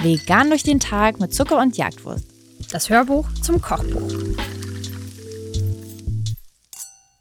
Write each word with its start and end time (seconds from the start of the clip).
Vegan 0.00 0.48
durch 0.48 0.62
den 0.62 0.80
Tag 0.80 1.20
mit 1.20 1.34
Zucker 1.34 1.58
und 1.58 1.76
Jagdwurst. 1.76 2.24
Das 2.72 2.88
Hörbuch 2.88 3.28
zum 3.42 3.60
Kochbuch. 3.60 4.10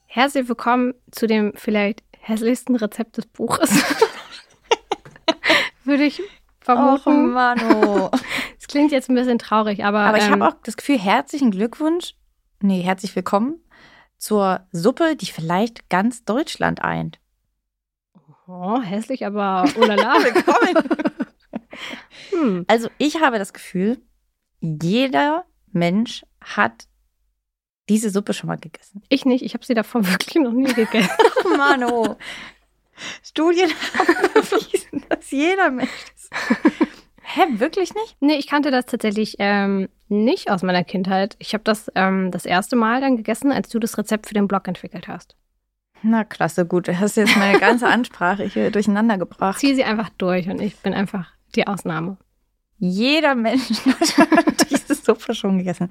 Herzlich 0.05 0.47
willkommen 0.47 0.93
zu 1.11 1.27
dem 1.27 1.53
vielleicht 1.55 2.03
hässlichsten 2.19 2.75
Rezept 2.75 3.17
des 3.17 3.25
Buches. 3.25 3.69
Würde 5.83 6.03
ich 6.03 6.21
vermuten. 6.59 7.29
Och, 7.29 7.33
Mano. 7.33 8.11
Es 8.59 8.67
klingt 8.67 8.91
jetzt 8.91 9.09
ein 9.09 9.15
bisschen 9.15 9.39
traurig, 9.39 9.85
aber. 9.85 9.99
Aber 9.99 10.17
ich 10.17 10.25
ähm, 10.25 10.33
habe 10.33 10.47
auch 10.49 10.57
das 10.63 10.75
Gefühl, 10.75 10.99
herzlichen 10.99 11.51
Glückwunsch, 11.51 12.15
nee, 12.59 12.81
herzlich 12.81 13.15
willkommen 13.15 13.61
zur 14.17 14.67
Suppe, 14.71 15.15
die 15.15 15.27
vielleicht 15.27 15.89
ganz 15.89 16.25
Deutschland 16.25 16.81
eint. 16.81 17.19
Oh, 18.49 18.81
hässlich, 18.81 19.25
aber 19.25 19.65
oh 19.75 19.83
la 19.83 19.95
la. 19.95 20.13
Willkommen. 20.23 20.89
hm. 22.31 22.65
Also 22.67 22.89
ich 22.97 23.19
habe 23.19 23.39
das 23.39 23.51
Gefühl, 23.51 24.01
jeder 24.61 25.45
Mensch 25.73 26.25
hat 26.39 26.87
diese 27.89 28.09
Suppe 28.09 28.33
schon 28.33 28.47
mal 28.47 28.57
gegessen. 28.57 29.03
Ich 29.09 29.25
nicht, 29.25 29.43
ich 29.43 29.53
habe 29.53 29.65
sie 29.65 29.73
davon 29.73 30.07
wirklich 30.09 30.41
noch 30.41 30.53
nie 30.53 30.73
gegessen. 30.73 31.11
Oh 31.43 31.57
Mano. 31.57 32.15
Studien 33.21 33.69
haben 33.97 34.33
bewiesen, 34.33 35.03
dass 35.09 35.29
jeder 35.29 35.69
Mensch 35.69 36.05
das. 36.15 36.29
Hä, 37.21 37.41
wirklich 37.59 37.93
nicht? 37.93 38.15
nee, 38.21 38.35
ich 38.35 38.47
kannte 38.47 38.71
das 38.71 38.85
tatsächlich 38.85 39.35
ähm, 39.39 39.89
nicht 40.07 40.49
aus 40.49 40.63
meiner 40.63 40.85
Kindheit. 40.85 41.35
Ich 41.39 41.53
habe 41.53 41.65
das 41.65 41.91
ähm, 41.95 42.31
das 42.31 42.45
erste 42.45 42.77
Mal 42.77 43.01
dann 43.01 43.17
gegessen, 43.17 43.51
als 43.51 43.67
du 43.67 43.77
das 43.77 43.97
Rezept 43.97 44.27
für 44.27 44.33
den 44.33 44.47
Blog 44.47 44.69
entwickelt 44.69 45.09
hast. 45.09 45.35
Na 46.03 46.23
klasse, 46.23 46.65
gut. 46.65 46.87
Du 46.87 46.99
hast 46.99 47.17
jetzt 47.17 47.35
meine 47.37 47.59
ganze 47.59 47.87
Ansprache 47.89 48.43
hier 48.43 48.71
durcheinander 48.71 49.17
gebracht. 49.17 49.59
Zieh 49.59 49.75
sie 49.75 49.83
einfach 49.83 50.09
durch 50.17 50.49
und 50.49 50.61
ich 50.61 50.77
bin 50.77 50.93
einfach 50.93 51.31
die 51.55 51.67
Ausnahme. 51.67 52.17
Jeder 52.79 53.35
Mensch 53.35 53.85
hat 54.17 54.69
diese 54.69 54.95
Suppe 54.95 55.33
schon 55.33 55.57
gegessen. 55.57 55.89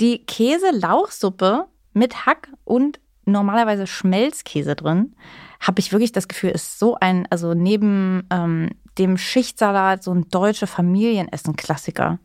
Die 0.00 0.24
Käse-Lauchsuppe 0.24 1.66
mit 1.92 2.26
Hack 2.26 2.48
und 2.64 3.00
normalerweise 3.24 3.86
Schmelzkäse 3.86 4.74
drin, 4.74 5.14
habe 5.60 5.80
ich 5.80 5.92
wirklich 5.92 6.12
das 6.12 6.28
Gefühl, 6.28 6.50
ist 6.50 6.78
so 6.78 6.96
ein, 7.00 7.26
also 7.30 7.54
neben 7.54 8.26
ähm, 8.30 8.70
dem 8.98 9.16
Schichtsalat, 9.16 10.02
so 10.02 10.12
ein 10.12 10.28
deutsche 10.28 10.66
Familienessen-Klassiker. 10.66 12.18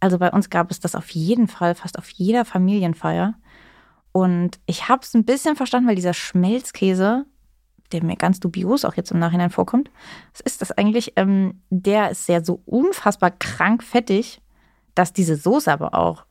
Also 0.00 0.18
bei 0.18 0.30
uns 0.30 0.48
gab 0.48 0.70
es 0.70 0.80
das 0.80 0.94
auf 0.94 1.10
jeden 1.10 1.48
Fall, 1.48 1.74
fast 1.74 1.98
auf 1.98 2.08
jeder 2.10 2.44
Familienfeier. 2.44 3.34
Und 4.18 4.58
ich 4.66 4.88
habe 4.88 5.02
es 5.02 5.14
ein 5.14 5.24
bisschen 5.24 5.54
verstanden, 5.54 5.88
weil 5.88 5.94
dieser 5.94 6.12
Schmelzkäse, 6.12 7.24
der 7.92 8.02
mir 8.02 8.16
ganz 8.16 8.40
dubios 8.40 8.84
auch 8.84 8.94
jetzt 8.94 9.12
im 9.12 9.20
Nachhinein 9.20 9.50
vorkommt, 9.50 9.92
was 10.32 10.40
ist 10.40 10.60
das 10.60 10.72
eigentlich? 10.72 11.12
Ähm, 11.14 11.62
der 11.70 12.10
ist 12.10 12.28
ja 12.28 12.42
so 12.42 12.60
unfassbar 12.66 13.30
krank 13.30 13.84
fettig, 13.84 14.42
dass 14.96 15.12
diese 15.12 15.36
Soße 15.36 15.70
aber 15.70 15.94
auch 15.94 16.24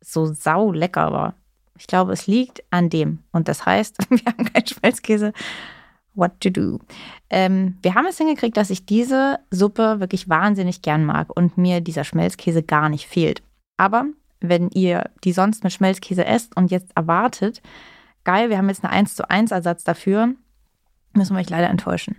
so 0.00 0.26
sau 0.26 0.70
lecker 0.70 1.10
war. 1.10 1.34
Ich 1.76 1.88
glaube, 1.88 2.12
es 2.12 2.28
liegt 2.28 2.62
an 2.70 2.90
dem. 2.90 3.24
Und 3.32 3.48
das 3.48 3.66
heißt, 3.66 3.96
wir 4.10 4.24
haben 4.24 4.44
keinen 4.44 4.68
Schmelzkäse. 4.68 5.32
What 6.14 6.38
to 6.40 6.50
do? 6.50 6.78
Ähm, 7.28 7.76
wir 7.82 7.96
haben 7.96 8.06
es 8.06 8.18
hingekriegt, 8.18 8.56
dass 8.56 8.70
ich 8.70 8.86
diese 8.86 9.40
Suppe 9.50 9.98
wirklich 9.98 10.28
wahnsinnig 10.28 10.80
gern 10.80 11.04
mag 11.04 11.36
und 11.36 11.58
mir 11.58 11.80
dieser 11.80 12.04
Schmelzkäse 12.04 12.62
gar 12.62 12.88
nicht 12.88 13.08
fehlt. 13.08 13.42
Aber 13.78 14.04
wenn 14.42 14.70
ihr 14.70 15.10
die 15.24 15.32
sonst 15.32 15.64
mit 15.64 15.72
Schmelzkäse 15.72 16.24
esst 16.24 16.56
und 16.56 16.70
jetzt 16.70 16.96
erwartet, 16.96 17.62
geil, 18.24 18.50
wir 18.50 18.58
haben 18.58 18.68
jetzt 18.68 18.84
einen 18.84 18.92
1 18.92 19.14
zu 19.14 19.28
1 19.28 19.50
Ersatz 19.50 19.84
dafür, 19.84 20.34
müssen 21.14 21.36
wir 21.36 21.40
euch 21.40 21.50
leider 21.50 21.68
enttäuschen. 21.68 22.16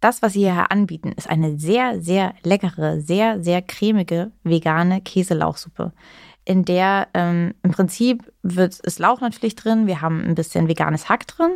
Das, 0.00 0.20
was 0.20 0.32
sie 0.32 0.40
hier 0.40 0.72
anbieten, 0.72 1.12
ist 1.12 1.30
eine 1.30 1.58
sehr, 1.58 2.00
sehr 2.00 2.34
leckere, 2.42 3.00
sehr, 3.00 3.42
sehr 3.42 3.62
cremige 3.62 4.32
vegane 4.42 5.00
Käselauchsuppe, 5.00 5.92
in 6.44 6.64
der 6.64 7.08
ähm, 7.14 7.54
im 7.62 7.70
Prinzip 7.70 8.32
wird, 8.42 8.80
ist 8.80 8.98
Lauch 8.98 9.20
natürlich 9.20 9.54
drin, 9.54 9.86
wir 9.86 10.00
haben 10.00 10.24
ein 10.24 10.34
bisschen 10.34 10.68
veganes 10.68 11.08
Hack 11.08 11.26
drin. 11.28 11.52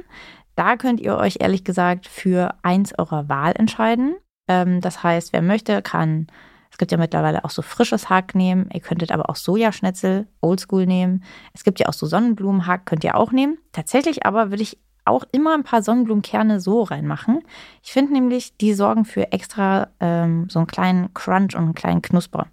Da 0.55 0.77
könnt 0.77 1.01
ihr 1.01 1.17
euch 1.17 1.39
ehrlich 1.41 1.65
gesagt 1.65 2.07
für 2.07 2.55
eins 2.63 2.97
eurer 2.99 3.29
Wahl 3.29 3.53
entscheiden. 3.57 4.17
Ähm, 4.49 4.81
das 4.81 5.03
heißt, 5.03 5.33
wer 5.33 5.43
möchte, 5.43 5.83
kann, 5.83 6.29
es 6.77 6.79
gibt 6.79 6.93
ja 6.93 6.99
mittlerweile 6.99 7.43
auch 7.47 7.51
so 7.51 7.63
frisches 7.63 8.11
Hack 8.11 8.35
nehmen. 8.35 8.69
Ihr 8.71 8.81
könntet 8.81 9.11
aber 9.11 9.31
auch 9.31 9.37
Sojaschnitzel, 9.37 10.27
Oldschool 10.43 10.85
nehmen. 10.85 11.25
Es 11.55 11.65
gibt 11.65 11.81
ja 11.81 11.89
auch 11.89 11.95
so 11.95 12.05
Sonnenblumenhack, 12.05 12.85
könnt 12.85 13.03
ihr 13.03 13.15
auch 13.15 13.33
nehmen. 13.33 13.57
Tatsächlich 13.73 14.27
aber 14.27 14.51
würde 14.51 14.63
ich 14.63 14.77
auch 15.07 15.25
immer 15.33 15.55
ein 15.55 15.65
paar 15.65 15.83
Sonnenblumenkerne 15.83 16.61
so 16.61 16.83
reinmachen. 16.83 17.41
Ich 17.83 17.95
finde 17.95 18.13
nämlich, 18.13 18.59
die 18.59 18.75
sorgen 18.75 19.07
für 19.07 19.33
extra 19.33 19.89
ähm, 20.01 20.51
so 20.51 20.59
einen 20.59 20.67
kleinen 20.67 21.15
Crunch 21.15 21.55
und 21.55 21.63
einen 21.63 21.75
kleinen 21.75 22.03
Knusper 22.03 22.49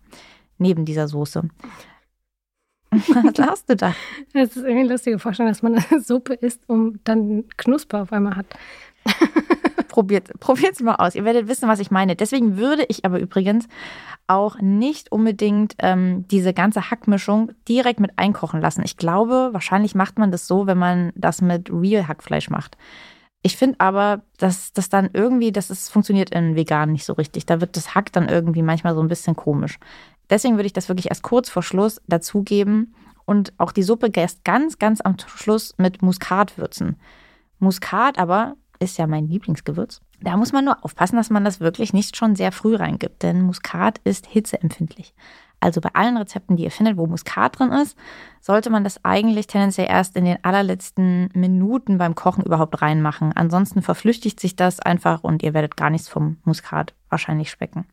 neben 0.57 0.85
dieser 0.85 1.09
Soße. 1.09 1.44
Was 2.91 3.38
lachst 3.38 3.69
du 3.69 3.75
da? 3.75 3.94
Das 4.31 4.51
ist 4.51 4.55
irgendwie 4.55 4.79
eine 4.79 4.90
lustige 4.94 5.19
Vorstellung, 5.19 5.51
dass 5.51 5.63
man 5.63 5.75
eine 5.75 6.00
Suppe 6.01 6.35
isst 6.35 6.61
und 6.69 7.01
dann 7.03 7.44
Knusper 7.57 8.03
auf 8.03 8.13
einmal 8.13 8.38
hat. 8.38 8.45
Probiert 9.93 10.31
es 10.73 10.79
mal 10.81 10.95
aus. 10.95 11.13
Ihr 11.13 11.23
werdet 11.23 11.47
wissen, 11.47 11.69
was 11.69 11.79
ich 11.79 11.91
meine. 11.91 12.15
Deswegen 12.15 12.57
würde 12.57 12.83
ich 12.87 13.05
aber 13.05 13.19
übrigens 13.19 13.67
auch 14.25 14.59
nicht 14.59 15.11
unbedingt 15.11 15.75
ähm, 15.79 16.25
diese 16.29 16.53
ganze 16.53 16.89
Hackmischung 16.89 17.51
direkt 17.69 17.99
mit 17.99 18.17
einkochen 18.17 18.59
lassen. 18.59 18.81
Ich 18.83 18.97
glaube, 18.97 19.49
wahrscheinlich 19.51 19.93
macht 19.93 20.17
man 20.17 20.31
das 20.31 20.47
so, 20.47 20.65
wenn 20.65 20.79
man 20.79 21.11
das 21.15 21.41
mit 21.41 21.69
Real 21.71 22.07
Hackfleisch 22.07 22.49
macht. 22.49 22.75
Ich 23.43 23.55
finde 23.55 23.79
aber, 23.81 24.23
dass 24.37 24.73
das 24.73 24.89
dann 24.89 25.09
irgendwie, 25.13 25.51
das 25.51 25.69
ist, 25.69 25.89
funktioniert 25.89 26.31
in 26.31 26.55
vegan 26.55 26.91
nicht 26.91 27.05
so 27.05 27.13
richtig. 27.13 27.45
Da 27.45 27.61
wird 27.61 27.77
das 27.77 27.93
Hack 27.93 28.11
dann 28.13 28.29
irgendwie 28.29 28.63
manchmal 28.63 28.95
so 28.95 29.01
ein 29.01 29.09
bisschen 29.09 29.35
komisch. 29.35 29.77
Deswegen 30.29 30.55
würde 30.55 30.67
ich 30.67 30.73
das 30.73 30.89
wirklich 30.89 31.09
erst 31.09 31.21
kurz 31.21 31.49
vor 31.49 31.61
Schluss 31.61 32.01
dazugeben 32.07 32.95
und 33.25 33.53
auch 33.59 33.73
die 33.73 33.83
Suppe 33.83 34.09
erst 34.13 34.43
ganz, 34.43 34.79
ganz 34.79 35.01
am 35.01 35.17
Schluss 35.19 35.75
mit 35.77 36.01
Muskat 36.01 36.57
würzen. 36.57 36.95
Muskat 37.59 38.17
aber 38.17 38.55
ist 38.83 38.97
ja 38.97 39.07
mein 39.07 39.27
Lieblingsgewürz. 39.27 40.01
Da 40.21 40.38
muss 40.38 40.51
man 40.51 40.66
nur 40.66 40.83
aufpassen, 40.83 41.16
dass 41.16 41.29
man 41.29 41.44
das 41.44 41.59
wirklich 41.59 41.94
nicht 41.94 42.16
schon 42.16 42.35
sehr 42.35 42.51
früh 42.51 42.75
reingibt, 42.75 43.23
denn 43.23 43.41
Muskat 43.41 43.99
ist 44.03 44.27
hitzeempfindlich. 44.27 45.13
Also 45.59 45.79
bei 45.79 45.89
allen 45.94 46.17
Rezepten, 46.17 46.57
die 46.57 46.66
ihr 46.66 46.71
findet, 46.71 46.97
wo 46.97 47.07
Muskat 47.07 47.57
drin 47.57 47.72
ist, 47.72 47.97
sollte 48.41 48.69
man 48.69 48.83
das 48.83 49.03
eigentlich 49.05 49.47
tendenziell 49.47 49.88
erst 49.89 50.17
in 50.17 50.25
den 50.25 50.43
allerletzten 50.43 51.29
Minuten 51.33 51.97
beim 51.97 52.16
Kochen 52.16 52.43
überhaupt 52.43 52.81
reinmachen. 52.81 53.31
Ansonsten 53.33 53.81
verflüchtigt 53.81 54.41
sich 54.41 54.57
das 54.57 54.81
einfach 54.81 55.23
und 55.23 55.41
ihr 55.41 55.53
werdet 55.53 55.77
gar 55.77 55.89
nichts 55.89 56.09
vom 56.09 56.38
Muskat 56.43 56.93
wahrscheinlich 57.09 57.49
schmecken. 57.49 57.85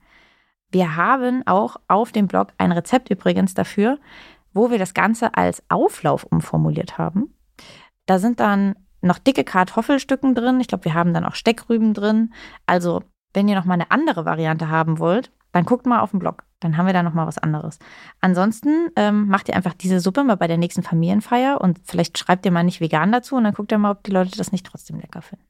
Wir 0.73 0.97
haben 0.97 1.47
auch 1.47 1.77
auf 1.87 2.11
dem 2.11 2.27
Blog 2.27 2.49
ein 2.59 2.73
Rezept 2.73 3.09
übrigens 3.09 3.55
dafür, 3.55 3.99
wo 4.53 4.73
wir 4.73 4.79
das 4.79 4.95
Ganze 4.95 5.35
als 5.35 5.63
Auflauf 5.69 6.25
umformuliert 6.25 6.99
haben. 6.99 7.33
Da 8.07 8.19
sind 8.19 8.41
dann 8.41 8.75
noch 9.03 9.19
dicke 9.19 9.45
Kartoffelstücken 9.45 10.35
drin. 10.35 10.61
Ich 10.61 10.69
glaube, 10.69 10.85
wir 10.85 10.95
haben 10.95 11.15
dann 11.15 11.25
auch 11.25 11.35
Steckrüben 11.35 11.95
drin. 11.95 12.33
Also, 12.67 13.03
wenn 13.33 13.49
ihr 13.49 13.57
noch 13.57 13.65
mal 13.65 13.75
eine 13.75 13.91
andere 13.91 14.25
Variante 14.25 14.69
haben 14.69 14.99
wollt, 14.99 15.31
dann 15.53 15.65
guckt 15.65 15.87
mal 15.87 16.01
auf 16.01 16.11
dem 16.11 16.21
Blog. 16.21 16.45
Dann 16.61 16.77
haben 16.77 16.87
wir 16.87 16.93
da 16.93 17.03
noch 17.03 17.15
mal 17.15 17.27
was 17.27 17.39
anderes. 17.39 17.79
Ansonsten 18.21 18.91
ähm, 18.97 19.27
macht 19.29 19.49
ihr 19.49 19.57
einfach 19.57 19.75
diese 19.75 20.01
Suppe 20.01 20.25
mal 20.25 20.37
bei 20.37 20.47
der 20.47 20.59
nächsten 20.59 20.83
Familienfeier 20.83 21.61
und 21.61 21.81
vielleicht 21.85 22.19
schreibt 22.19 22.45
ihr 22.45 22.53
mal 22.53 22.65
nicht 22.65 22.81
vegan 22.81 23.13
dazu 23.13 23.37
und 23.37 23.45
dann 23.45 23.55
guckt 23.55 23.73
ihr 23.73 23.79
mal, 23.79 23.93
ob 23.93 24.03
die 24.05 24.11
Leute 24.11 24.37
das 24.37 24.53
nicht 24.53 24.67
trotzdem 24.67 25.01
lecker 25.01 25.23
finden. 25.23 25.50